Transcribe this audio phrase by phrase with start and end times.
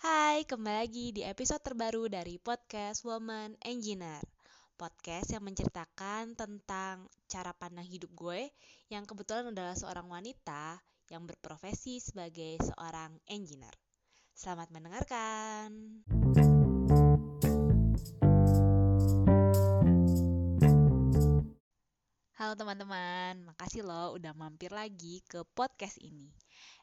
[0.00, 4.24] Hai, kembali lagi di episode terbaru dari podcast Woman Engineer.
[4.72, 8.48] Podcast yang menceritakan tentang cara pandang hidup gue
[8.88, 10.80] yang kebetulan adalah seorang wanita
[11.12, 13.76] yang berprofesi sebagai seorang engineer.
[14.32, 15.68] Selamat mendengarkan.
[22.40, 26.32] Halo teman-teman, makasih loh udah mampir lagi ke podcast ini.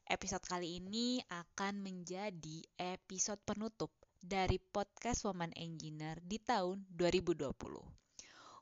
[0.07, 3.91] Episode kali ini akan menjadi episode penutup
[4.23, 7.51] dari podcast Woman Engineer di tahun 2020.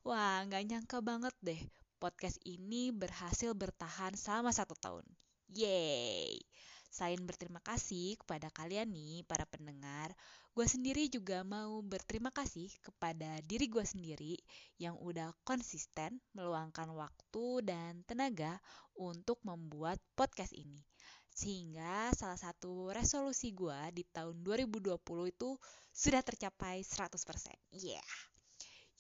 [0.10, 1.62] Wah, nggak nyangka banget deh
[2.02, 5.06] podcast ini berhasil bertahan selama satu tahun.
[5.54, 6.42] Yeay!
[6.90, 10.18] Selain berterima kasih kepada kalian nih, para pendengar,
[10.58, 14.34] gue sendiri juga mau berterima kasih kepada diri gue sendiri
[14.82, 18.58] yang udah konsisten meluangkan waktu dan tenaga
[18.98, 20.95] untuk membuat podcast ini.
[21.36, 24.96] Sehingga salah satu resolusi gue di tahun 2020
[25.28, 25.50] itu
[25.92, 27.76] sudah tercapai 100%.
[27.76, 28.08] Yeah,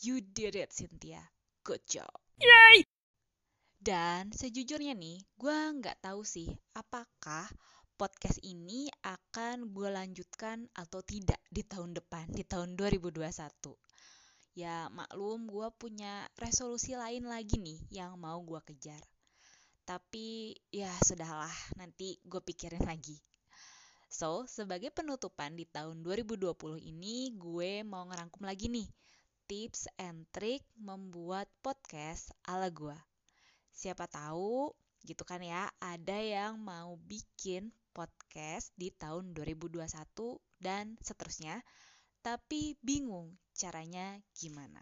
[0.03, 1.23] you did it Cynthia.
[1.63, 2.11] Good job.
[2.43, 2.83] Yay!
[3.79, 7.47] Dan sejujurnya nih, gue nggak tahu sih apakah
[7.95, 13.31] podcast ini akan gue lanjutkan atau tidak di tahun depan, di tahun 2021.
[14.59, 18.99] Ya maklum gue punya resolusi lain lagi nih yang mau gue kejar.
[19.85, 23.21] Tapi ya sudahlah, nanti gue pikirin lagi.
[24.09, 28.89] So, sebagai penutupan di tahun 2020 ini, gue mau ngerangkum lagi nih
[29.45, 32.97] tips and trick membuat podcast ala gue.
[33.69, 34.73] Siapa tahu
[35.05, 39.85] gitu kan ya, ada yang mau bikin podcast di tahun 2021
[40.57, 41.61] dan seterusnya,
[42.25, 44.81] tapi bingung caranya gimana.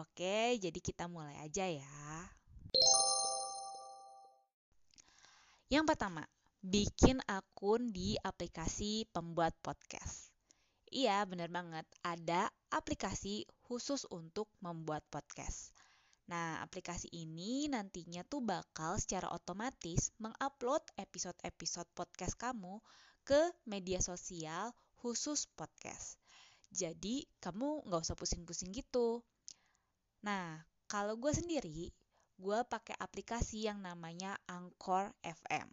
[0.00, 2.32] Oke, jadi kita mulai aja ya.
[5.72, 6.20] Yang pertama,
[6.60, 10.28] bikin akun di aplikasi pembuat podcast.
[10.92, 11.88] Iya, bener banget.
[12.04, 15.72] Ada aplikasi khusus untuk membuat podcast.
[16.28, 22.76] Nah, aplikasi ini nantinya tuh bakal secara otomatis mengupload episode-episode podcast kamu
[23.24, 26.20] ke media sosial khusus podcast.
[26.68, 29.24] Jadi, kamu nggak usah pusing-pusing gitu.
[30.20, 31.96] Nah, kalau gue sendiri,
[32.42, 35.70] gue pakai aplikasi yang namanya Anchor FM.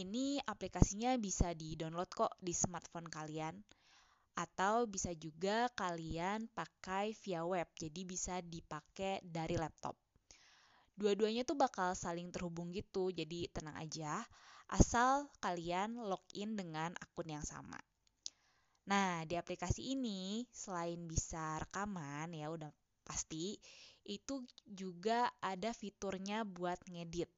[0.00, 3.60] Ini aplikasinya bisa di-download kok di smartphone kalian
[4.36, 9.96] atau bisa juga kalian pakai via web, jadi bisa dipakai dari laptop.
[10.96, 14.24] Dua-duanya tuh bakal saling terhubung gitu, jadi tenang aja,
[14.72, 17.76] asal kalian login dengan akun yang sama.
[18.88, 22.72] Nah, di aplikasi ini selain bisa rekaman ya udah
[23.04, 23.60] pasti,
[24.06, 27.28] itu juga ada fiturnya buat ngedit.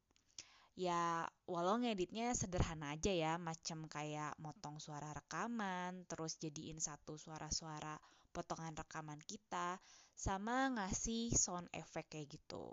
[0.78, 7.98] Ya walau ngeditnya sederhana aja ya macam kayak motong suara rekaman terus jadiin satu suara-suara
[8.30, 9.82] potongan rekaman kita
[10.14, 12.70] sama ngasih sound effect kayak gitu.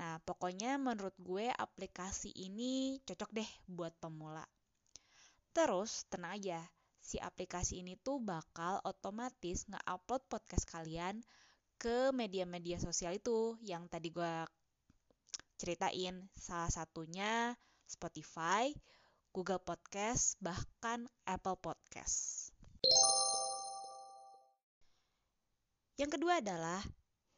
[0.00, 4.46] Nah pokoknya menurut gue aplikasi ini cocok deh buat pemula.
[5.52, 6.62] Terus tenang aja
[7.02, 11.20] si aplikasi ini tuh bakal otomatis nge-upload podcast kalian
[11.78, 14.34] ke media-media sosial itu yang tadi gue
[15.54, 17.54] ceritain salah satunya
[17.86, 18.74] Spotify,
[19.30, 22.50] Google Podcast, bahkan Apple Podcast.
[25.94, 26.82] Yang kedua adalah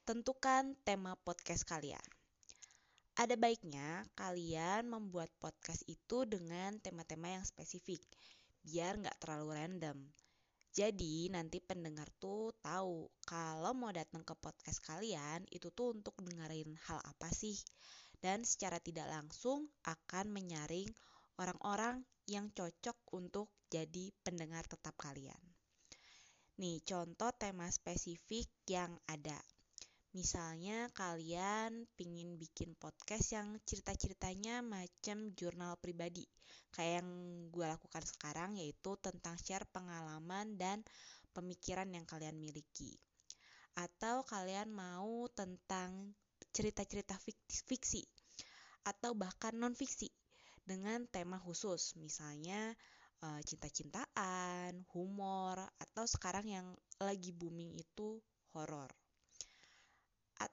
[0.09, 2.03] tentukan tema podcast kalian.
[3.21, 8.01] Ada baiknya kalian membuat podcast itu dengan tema-tema yang spesifik,
[8.65, 9.97] biar nggak terlalu random.
[10.70, 16.78] Jadi nanti pendengar tuh tahu kalau mau datang ke podcast kalian itu tuh untuk dengerin
[16.86, 17.58] hal apa sih
[18.22, 20.86] dan secara tidak langsung akan menyaring
[21.42, 25.42] orang-orang yang cocok untuk jadi pendengar tetap kalian.
[26.60, 29.41] Nih, contoh tema spesifik yang ada.
[30.10, 36.26] Misalnya kalian pingin bikin podcast yang cerita-ceritanya macam jurnal pribadi.
[36.75, 37.10] Kayak yang
[37.54, 40.83] gue lakukan sekarang yaitu tentang share pengalaman dan
[41.30, 42.98] pemikiran yang kalian miliki.
[43.78, 46.10] Atau kalian mau tentang
[46.51, 47.15] cerita-cerita
[47.47, 48.03] fiksi
[48.83, 50.10] atau bahkan non-fiksi
[50.66, 52.74] dengan tema khusus, misalnya
[53.22, 56.66] uh, cinta-cintaan, humor, atau sekarang yang
[56.98, 58.18] lagi booming itu
[58.51, 58.99] horor.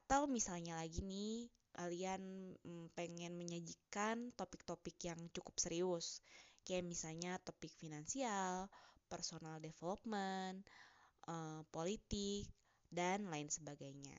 [0.08, 6.24] Atau misalnya lagi nih, kalian mm, pengen menyajikan topik-topik yang cukup serius,
[6.64, 8.72] kayak misalnya topik finansial,
[9.12, 10.64] personal development,
[11.28, 12.48] uh, politik,
[12.88, 14.16] dan lain sebagainya.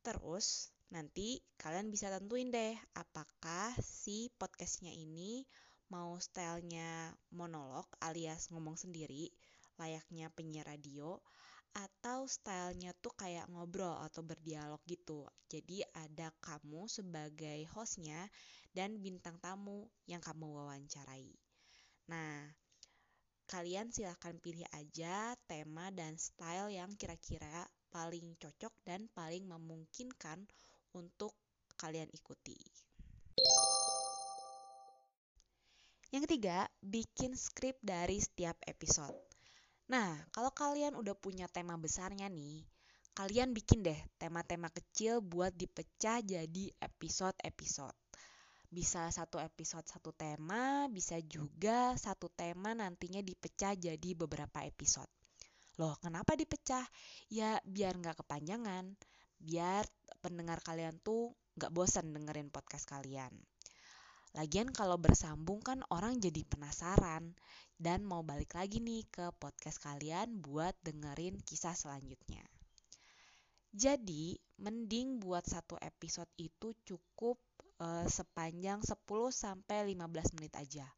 [0.00, 5.44] Terus nanti kalian bisa tentuin deh apakah si podcastnya ini
[5.92, 9.28] mau stylenya monolog alias ngomong sendiri,
[9.76, 11.20] layaknya penyiar radio,
[11.72, 15.24] atau stylenya tuh kayak ngobrol atau berdialog gitu.
[15.48, 18.28] Jadi ada kamu sebagai hostnya
[18.76, 21.32] dan bintang tamu yang kamu wawancarai.
[22.12, 22.44] Nah,
[23.48, 30.44] kalian silahkan pilih aja tema dan style yang kira-kira paling cocok dan paling memungkinkan
[30.96, 31.36] untuk
[31.76, 32.56] kalian ikuti.
[36.12, 39.31] Yang ketiga, bikin skrip dari setiap episode.
[39.90, 42.62] Nah, kalau kalian udah punya tema besarnya nih,
[43.18, 47.96] kalian bikin deh tema-tema kecil buat dipecah jadi episode-episode.
[48.72, 55.10] Bisa satu episode satu tema, bisa juga satu tema nantinya dipecah jadi beberapa episode.
[55.76, 56.84] Loh, kenapa dipecah?
[57.28, 58.96] Ya, biar nggak kepanjangan.
[59.36, 59.84] Biar
[60.24, 63.32] pendengar kalian tuh nggak bosan dengerin podcast kalian.
[64.32, 67.36] Lagian kalau bersambung kan orang jadi penasaran
[67.76, 72.40] dan mau balik lagi nih ke podcast kalian buat dengerin kisah selanjutnya.
[73.72, 77.40] Jadi, mending buat satu episode itu cukup
[77.80, 78.96] uh, sepanjang 10
[79.32, 80.88] sampai 15 menit aja.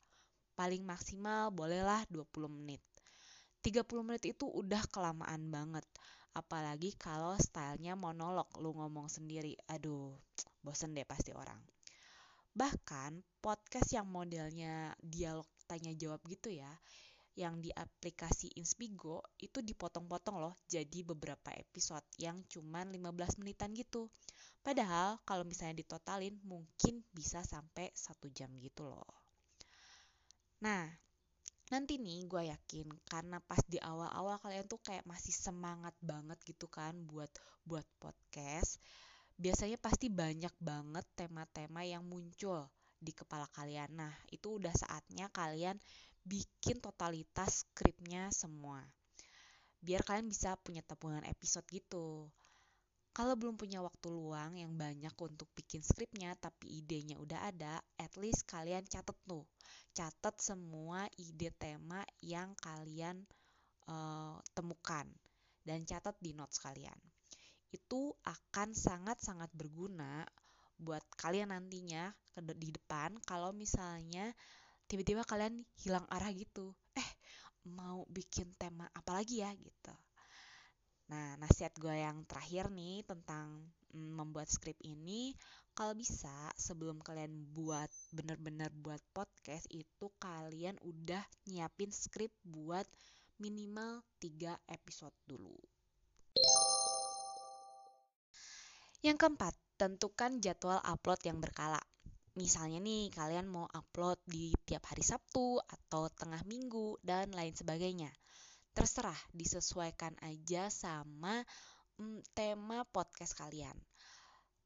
[0.55, 2.83] Paling maksimal bolehlah 20 menit.
[3.67, 5.87] 30 menit itu udah kelamaan banget.
[6.35, 9.59] Apalagi kalau stylenya monolog, lu ngomong sendiri.
[9.71, 10.19] Aduh,
[10.63, 11.74] bosen deh pasti orang.
[12.55, 16.71] Bahkan podcast yang modelnya dialog tanya jawab gitu ya,
[17.35, 24.07] yang di aplikasi Inspigo itu dipotong-potong loh jadi beberapa episode yang cuman 15 menitan gitu.
[24.63, 29.11] Padahal kalau misalnya ditotalin mungkin bisa sampai satu jam gitu loh.
[30.63, 30.87] Nah,
[31.75, 36.71] nanti nih gue yakin karena pas di awal-awal kalian tuh kayak masih semangat banget gitu
[36.71, 37.29] kan buat
[37.67, 38.79] buat podcast
[39.35, 42.71] biasanya pasti banyak banget tema-tema yang muncul
[43.03, 43.91] di kepala kalian.
[43.93, 45.77] Nah, itu udah saatnya kalian
[46.25, 48.81] bikin totalitas skripnya semua.
[49.85, 52.31] Biar kalian bisa punya tabungan episode gitu.
[53.15, 58.11] Kalau belum punya waktu luang yang banyak untuk bikin skripnya tapi idenya udah ada, at
[58.19, 59.47] least kalian catet tuh.
[59.95, 63.23] Catet semua ide tema yang kalian
[63.87, 65.07] uh, temukan
[65.63, 67.14] dan catat di notes kalian
[67.75, 70.23] itu akan sangat-sangat berguna
[70.79, 72.15] buat kalian nantinya
[72.55, 74.31] di depan kalau misalnya
[74.87, 76.71] tiba-tiba kalian hilang arah gitu.
[76.95, 77.11] Eh,
[77.67, 79.95] mau bikin tema apa lagi ya gitu.
[81.11, 85.37] Nah, nasihat gue yang terakhir nih tentang mm, membuat skrip ini,
[85.77, 92.89] kalau bisa sebelum kalian buat bener-bener buat podcast itu kalian udah nyiapin skrip buat
[93.37, 95.59] minimal 3 episode dulu.
[99.05, 101.77] Yang keempat, tentukan jadwal upload yang berkala.
[102.41, 108.09] Misalnya nih, kalian mau upload di tiap hari Sabtu atau tengah minggu dan lain sebagainya.
[108.73, 111.45] Terserah, disesuaikan aja sama
[112.01, 113.77] mm, tema podcast kalian.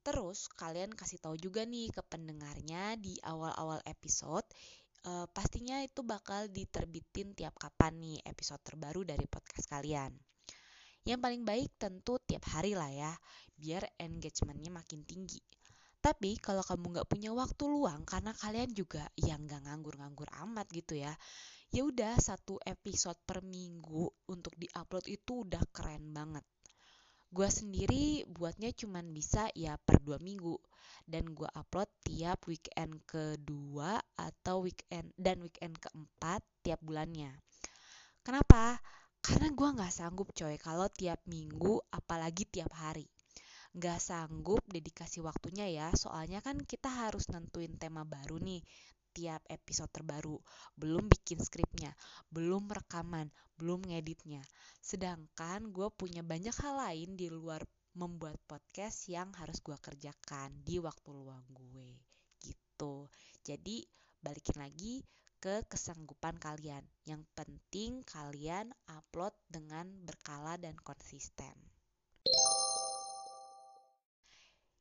[0.07, 4.47] Terus kalian kasih tahu juga nih ke pendengarnya di awal-awal episode
[5.05, 10.28] uh, pastinya itu bakal diterbitin tiap kapan nih episode terbaru dari podcast kalian.
[11.09, 13.13] Yang paling baik tentu tiap hari lah ya,
[13.57, 15.41] biar engagementnya makin tinggi.
[16.05, 21.01] Tapi kalau kamu nggak punya waktu luang karena kalian juga yang nggak nganggur-nganggur amat gitu
[21.01, 21.17] ya,
[21.73, 26.45] ya udah satu episode per minggu untuk diupload itu udah keren banget.
[27.29, 30.57] Gue sendiri buatnya cuman bisa ya per dua minggu
[31.05, 37.33] dan gue upload tiap weekend kedua atau weekend dan weekend keempat tiap bulannya.
[38.25, 38.81] Kenapa?
[39.25, 43.07] Karena gue gak sanggup coy kalau tiap minggu apalagi tiap hari.
[43.77, 48.65] Gak sanggup dedikasi waktunya ya, soalnya kan kita harus nentuin tema baru nih
[49.13, 50.39] tiap episode terbaru.
[50.79, 51.91] Belum bikin skripnya,
[52.31, 54.41] belum rekaman, belum ngeditnya.
[54.79, 57.67] Sedangkan gue punya banyak hal lain di luar
[57.99, 61.99] membuat podcast yang harus gue kerjakan di waktu luang gue
[62.39, 63.11] gitu.
[63.43, 63.83] Jadi
[64.23, 65.03] balikin lagi
[65.39, 66.83] ke kesanggupan kalian.
[67.07, 71.55] Yang penting kalian upload dengan berkala dan konsisten.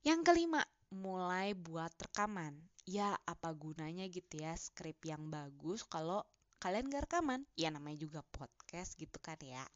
[0.01, 0.61] Yang kelima,
[0.93, 2.57] mulai buat rekaman.
[2.87, 6.23] Ya, apa gunanya gitu ya skrip yang bagus kalau
[6.63, 7.43] kalian gak rekaman?
[7.59, 9.67] Ya namanya juga podcast gitu kan ya.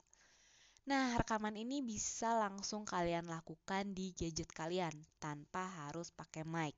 [0.89, 6.73] Nah, rekaman ini bisa langsung kalian lakukan di gadget kalian tanpa harus pakai mic.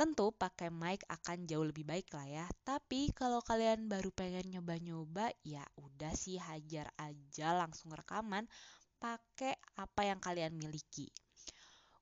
[0.00, 2.46] Tentu pakai mic akan jauh lebih baik lah ya.
[2.64, 8.48] Tapi kalau kalian baru pengen nyoba-nyoba, ya udah sih hajar aja langsung rekaman
[8.96, 11.12] pakai apa yang kalian miliki.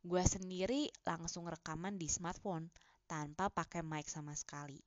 [0.06, 2.70] Gue sendiri langsung rekaman di smartphone
[3.10, 4.78] tanpa pakai mic sama sekali.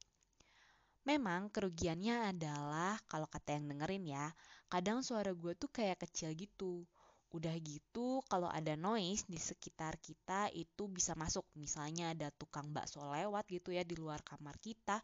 [1.04, 4.32] Memang kerugiannya adalah kalau kata yang dengerin ya,
[4.72, 6.88] kadang suara gue tuh kayak kecil gitu.
[7.32, 11.48] Udah gitu kalau ada noise di sekitar kita itu bisa masuk.
[11.56, 15.00] Misalnya ada tukang bakso lewat gitu ya di luar kamar kita.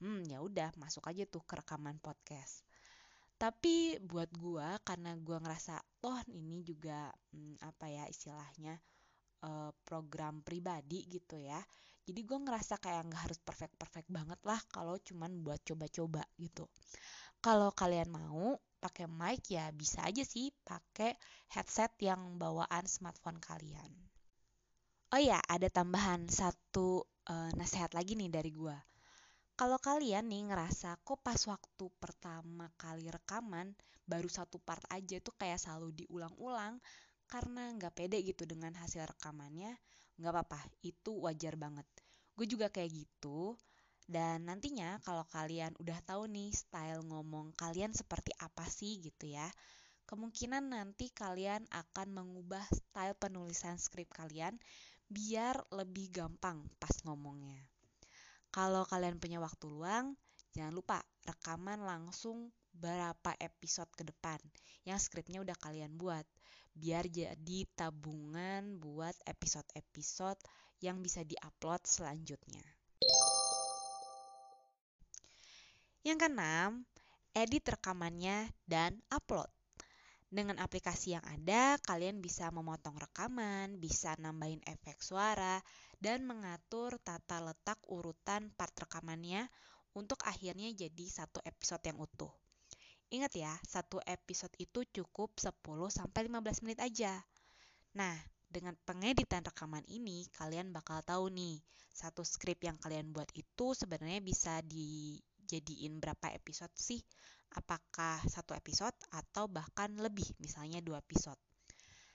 [0.00, 2.64] Hmm, ya udah masuk aja tuh ke rekaman podcast.
[3.40, 8.78] Tapi buat gue karena gue ngerasa toh ini juga hmm, apa ya istilahnya
[9.42, 11.58] uh, program pribadi gitu ya
[12.02, 16.66] jadi gue ngerasa kayak nggak harus perfect perfect banget lah kalau cuman buat coba-coba gitu
[17.42, 21.14] kalau kalian mau pakai mic ya bisa aja sih pakai
[21.54, 23.92] headset yang bawaan smartphone kalian.
[25.14, 28.76] Oh ya ada tambahan satu uh, nasihat lagi nih dari gue
[29.52, 33.76] kalau kalian nih ngerasa kok pas waktu pertama kali rekaman
[34.08, 36.80] baru satu part aja tuh kayak selalu diulang-ulang
[37.28, 39.76] karena nggak pede gitu dengan hasil rekamannya
[40.18, 41.86] nggak apa-apa itu wajar banget.
[42.34, 43.54] Gue juga kayak gitu
[44.12, 49.48] dan nantinya kalau kalian udah tahu nih style ngomong kalian seperti apa sih gitu ya
[50.04, 54.60] kemungkinan nanti kalian akan mengubah style penulisan skrip kalian
[55.08, 57.56] biar lebih gampang pas ngomongnya
[58.52, 60.12] kalau kalian punya waktu luang
[60.52, 64.36] jangan lupa rekaman langsung berapa episode ke depan
[64.84, 66.28] yang skripnya udah kalian buat
[66.72, 70.40] biar jadi tabungan buat episode-episode
[70.80, 72.64] yang bisa diupload selanjutnya.
[76.02, 76.82] Yang keenam,
[77.30, 79.46] edit rekamannya dan upload.
[80.32, 85.62] Dengan aplikasi yang ada, kalian bisa memotong rekaman, bisa nambahin efek suara,
[86.02, 89.46] dan mengatur tata letak urutan part rekamannya
[89.94, 92.32] untuk akhirnya jadi satu episode yang utuh.
[93.12, 97.20] Ingat ya, satu episode itu cukup 10-15 menit aja.
[97.92, 98.16] Nah,
[98.48, 101.60] dengan pengeditan rekaman ini, kalian bakal tahu nih,
[101.92, 104.64] satu skrip yang kalian buat itu sebenarnya bisa
[105.52, 107.04] dijadiin berapa episode sih?
[107.52, 111.36] Apakah satu episode atau bahkan lebih, misalnya dua episode.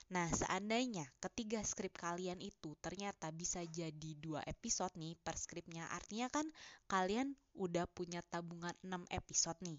[0.09, 6.33] Nah, seandainya ketiga skrip kalian itu ternyata bisa jadi dua episode nih per skripnya, artinya
[6.33, 6.49] kan
[6.89, 9.77] kalian udah punya tabungan 6 episode nih.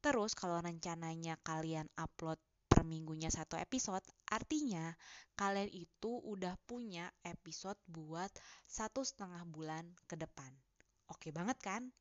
[0.00, 4.96] Terus kalau rencananya kalian upload per minggunya satu episode, artinya
[5.36, 8.32] kalian itu udah punya episode buat
[8.64, 10.48] satu setengah bulan ke depan.
[11.12, 11.92] Oke banget kan?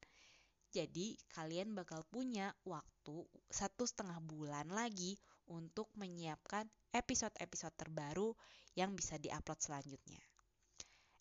[0.71, 5.19] Jadi kalian bakal punya waktu satu setengah bulan lagi
[5.51, 6.63] untuk menyiapkan
[6.95, 8.31] episode-episode terbaru
[8.79, 10.23] yang bisa diupload selanjutnya.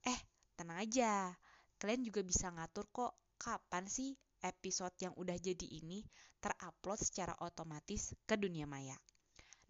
[0.07, 0.21] Eh,
[0.55, 1.35] tenang aja.
[1.83, 6.07] Kalian juga bisa ngatur kok kapan sih episode yang udah jadi ini
[6.39, 8.95] terupload secara otomatis ke dunia maya.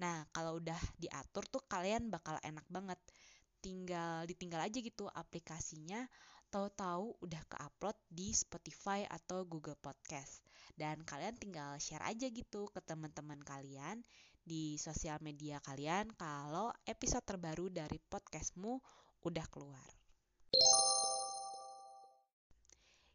[0.00, 3.00] Nah, kalau udah diatur tuh kalian bakal enak banget.
[3.60, 6.08] Tinggal ditinggal aja gitu aplikasinya,
[6.50, 10.42] tahu-tahu udah ke-upload di Spotify atau Google Podcast.
[10.74, 14.02] Dan kalian tinggal share aja gitu ke teman-teman kalian
[14.42, 18.82] di sosial media kalian kalau episode terbaru dari podcastmu
[19.22, 19.88] udah keluar.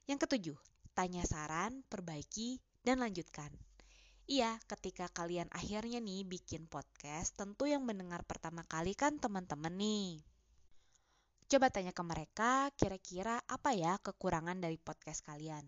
[0.08, 0.58] Yang ketujuh,
[0.96, 3.51] tanya saran, perbaiki, dan lanjutkan.
[4.25, 10.35] Iya, ketika kalian akhirnya nih bikin podcast, tentu yang mendengar pertama kali kan teman-teman nih.
[11.45, 15.63] Coba tanya ke mereka, kira-kira apa ya kekurangan dari podcast kalian?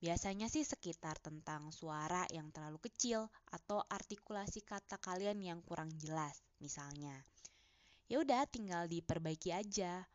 [0.00, 6.40] Biasanya sih sekitar tentang suara yang terlalu kecil atau artikulasi kata kalian yang kurang jelas,
[6.62, 7.26] misalnya.
[8.06, 10.06] Ya udah, tinggal diperbaiki aja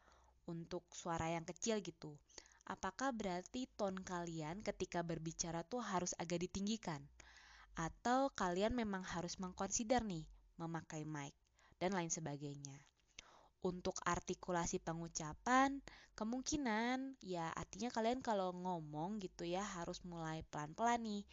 [0.50, 2.18] untuk suara yang kecil gitu
[2.66, 7.02] apakah berarti tone kalian ketika berbicara tuh harus agak ditinggikan?
[7.78, 10.26] Atau kalian memang harus mengconsider nih
[10.58, 11.36] memakai mic
[11.78, 12.82] dan lain sebagainya.
[13.66, 15.82] Untuk artikulasi pengucapan,
[16.14, 21.24] kemungkinan ya artinya kalian kalau ngomong gitu ya harus mulai pelan-pelan nih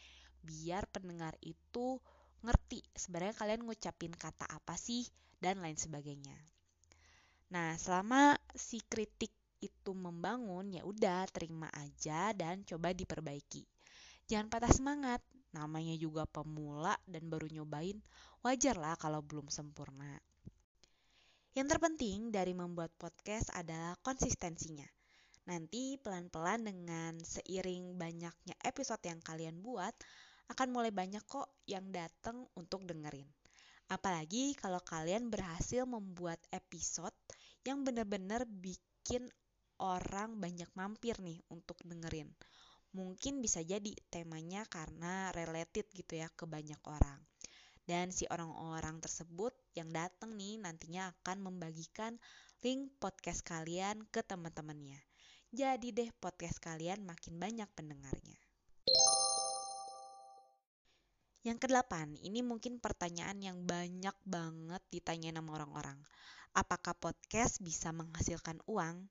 [0.41, 2.01] biar pendengar itu
[2.41, 5.05] ngerti sebenarnya kalian ngucapin kata apa sih
[5.45, 6.35] dan lain sebagainya.
[7.53, 13.63] Nah, selama si kritik itu membangun, ya udah terima aja dan coba diperbaiki.
[14.27, 15.21] Jangan patah semangat,
[15.53, 18.01] namanya juga pemula dan baru nyobain,
[18.41, 20.17] wajar lah kalau belum sempurna.
[21.53, 24.89] Yang terpenting dari membuat podcast adalah konsistensinya.
[25.53, 29.93] Nanti pelan-pelan dengan seiring banyaknya episode yang kalian buat,
[30.49, 33.29] akan mulai banyak kok yang datang untuk dengerin.
[33.93, 37.13] Apalagi kalau kalian berhasil membuat episode
[37.69, 39.29] yang benar-benar bikin
[39.77, 42.33] orang banyak mampir nih untuk dengerin.
[42.97, 47.21] Mungkin bisa jadi temanya karena related gitu ya ke banyak orang.
[47.93, 52.17] Dan si orang-orang tersebut yang datang nih nantinya akan membagikan
[52.65, 54.97] link podcast kalian ke teman-temannya.
[55.53, 58.41] Jadi deh podcast kalian makin banyak pendengarnya.
[61.45, 66.01] Yang kedelapan, ini mungkin pertanyaan yang banyak banget ditanya sama orang-orang.
[66.57, 69.05] Apakah podcast bisa menghasilkan uang?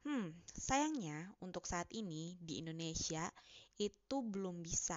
[0.00, 3.28] Hmm, sayangnya untuk saat ini di Indonesia
[3.76, 4.96] itu belum bisa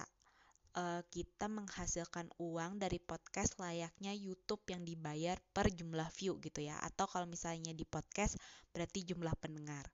[0.74, 6.76] uh, kita menghasilkan uang dari podcast layaknya YouTube yang dibayar per jumlah view gitu ya.
[6.82, 8.36] Atau kalau misalnya di podcast
[8.74, 9.88] berarti jumlah pendengar.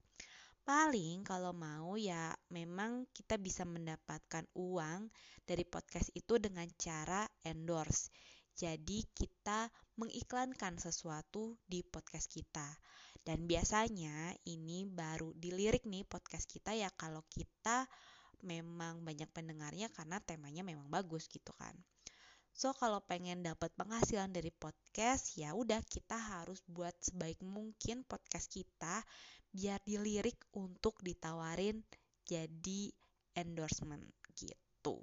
[0.64, 5.12] Paling kalau mau ya memang kita bisa mendapatkan uang
[5.44, 8.08] dari podcast itu dengan cara endorse.
[8.54, 9.68] Jadi kita
[10.00, 12.80] mengiklankan sesuatu di podcast kita.
[13.24, 17.88] Dan biasanya ini baru dilirik nih podcast kita ya kalau kita
[18.44, 21.72] memang banyak pendengarnya karena temanya memang bagus gitu kan.
[22.54, 28.46] So kalau pengen dapat penghasilan dari podcast ya udah kita harus buat sebaik mungkin podcast
[28.46, 29.02] kita
[29.50, 31.82] biar dilirik untuk ditawarin
[32.22, 32.94] jadi
[33.34, 34.06] endorsement
[34.38, 35.02] gitu.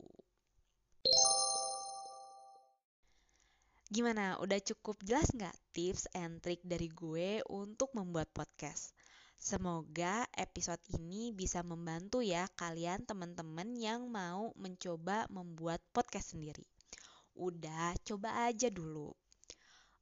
[3.92, 4.40] Gimana?
[4.40, 8.96] Udah cukup jelas nggak tips and trick dari gue untuk membuat podcast?
[9.42, 16.62] Semoga episode ini bisa membantu ya kalian teman-teman yang mau mencoba membuat podcast sendiri.
[17.34, 19.10] Udah, coba aja dulu.